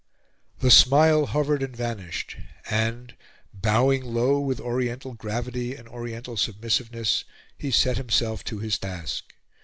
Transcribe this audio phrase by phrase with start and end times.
[0.61, 2.35] The smile hovered and vanished,
[2.71, 3.15] and,
[3.53, 7.23] bowing low with Oriental gravity and Oriental submissiveness,
[7.55, 9.25] he set himself to his task.